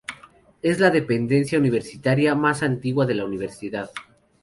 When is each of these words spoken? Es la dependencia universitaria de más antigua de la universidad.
Es 0.63 0.79
la 0.79 0.89
dependencia 0.89 1.59
universitaria 1.59 2.31
de 2.31 2.35
más 2.37 2.63
antigua 2.63 3.05
de 3.05 3.13
la 3.13 3.23
universidad. 3.23 3.91